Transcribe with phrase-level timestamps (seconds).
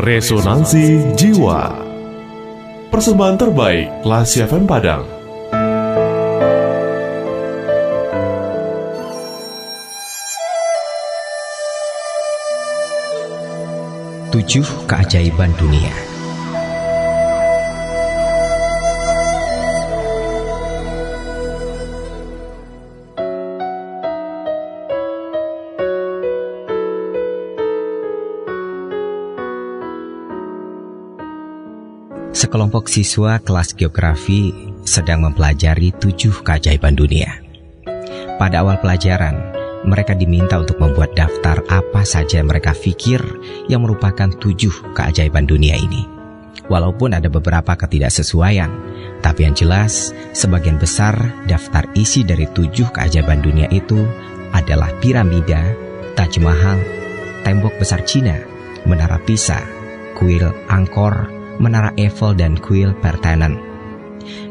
[0.00, 1.76] Resonansi Jiwa.
[2.88, 5.04] Persembahan terbaik Lasi FM Padang.
[14.32, 16.09] Tujuh keajaiban dunia
[32.30, 34.54] Sekelompok siswa kelas geografi
[34.86, 37.42] sedang mempelajari tujuh keajaiban dunia.
[38.38, 39.34] Pada awal pelajaran,
[39.82, 43.18] mereka diminta untuk membuat daftar apa saja mereka pikir
[43.66, 46.06] yang merupakan tujuh keajaiban dunia ini.
[46.70, 48.70] Walaupun ada beberapa ketidaksesuaian,
[49.26, 51.18] tapi yang jelas sebagian besar
[51.50, 54.06] daftar isi dari tujuh keajaiban dunia itu
[54.54, 55.66] adalah piramida,
[56.14, 56.78] Taj Mahal,
[57.42, 58.38] tembok besar Cina,
[58.86, 59.58] menara Pisa,
[60.14, 63.60] kuil Angkor, Menara Eiffel dan kuil Parthenon.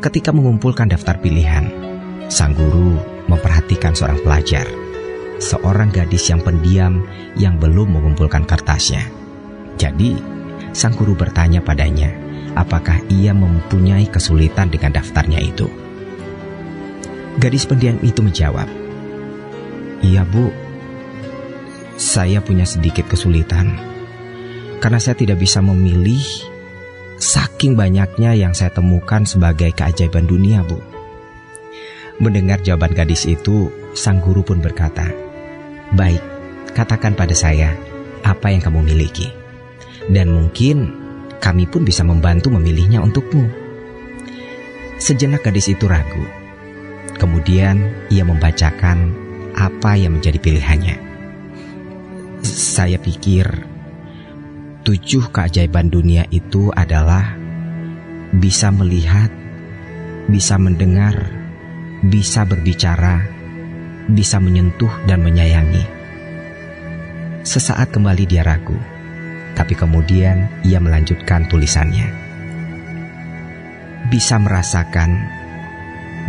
[0.00, 1.68] Ketika mengumpulkan daftar pilihan,
[2.32, 2.96] sang guru
[3.28, 4.64] memperhatikan seorang pelajar,
[5.36, 7.04] seorang gadis yang pendiam
[7.36, 9.04] yang belum mengumpulkan kertasnya.
[9.76, 10.16] Jadi,
[10.72, 12.08] sang guru bertanya padanya,
[12.56, 15.68] apakah ia mempunyai kesulitan dengan daftarnya itu.
[17.36, 18.64] Gadis pendiam itu menjawab,
[20.00, 20.48] "Iya, Bu.
[22.00, 23.76] Saya punya sedikit kesulitan
[24.80, 26.53] karena saya tidak bisa memilih
[27.14, 30.82] Saking banyaknya yang saya temukan sebagai keajaiban dunia, Bu.
[32.18, 35.10] Mendengar jawaban gadis itu, sang guru pun berkata,
[35.94, 36.22] "Baik,
[36.74, 37.74] katakan pada saya
[38.26, 39.30] apa yang kamu miliki,
[40.10, 40.90] dan mungkin
[41.38, 43.46] kami pun bisa membantu memilihnya untukmu."
[44.98, 46.22] Sejenak gadis itu ragu.
[47.18, 49.14] Kemudian ia membacakan
[49.54, 50.96] apa yang menjadi pilihannya.
[52.42, 53.73] Saya pikir
[54.84, 57.32] tujuh keajaiban dunia itu adalah
[58.36, 59.32] bisa melihat,
[60.28, 61.32] bisa mendengar,
[62.04, 63.24] bisa berbicara,
[64.12, 65.88] bisa menyentuh dan menyayangi.
[67.48, 68.76] Sesaat kembali dia ragu,
[69.56, 72.12] tapi kemudian ia melanjutkan tulisannya.
[74.12, 75.16] Bisa merasakan,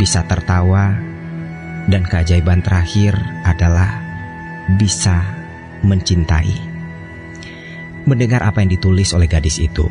[0.00, 0.96] bisa tertawa,
[1.84, 3.12] dan keajaiban terakhir
[3.44, 4.00] adalah
[4.80, 5.20] bisa
[5.84, 6.67] mencintai.
[8.08, 9.84] Mendengar apa yang ditulis oleh gadis itu,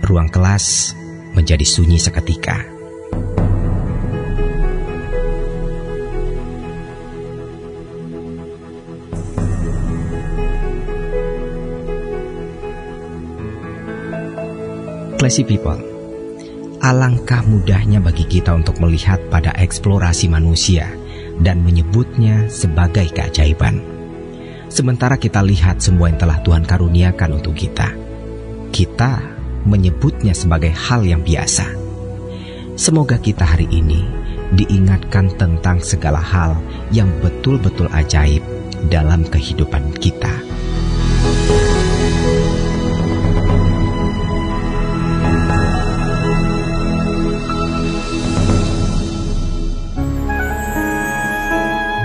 [0.00, 0.96] ruang kelas
[1.36, 2.64] menjadi sunyi seketika.
[15.20, 15.76] Classy people,
[16.80, 20.88] alangkah mudahnya bagi kita untuk melihat pada eksplorasi manusia
[21.44, 23.97] dan menyebutnya sebagai keajaiban.
[24.68, 27.88] Sementara kita lihat semua yang telah Tuhan karuniakan untuk kita,
[28.68, 29.20] kita
[29.64, 31.72] menyebutnya sebagai hal yang biasa.
[32.78, 34.04] Semoga kita hari ini
[34.54, 36.56] diingatkan tentang segala hal
[36.94, 38.44] yang betul-betul ajaib
[38.92, 40.47] dalam kehidupan kita.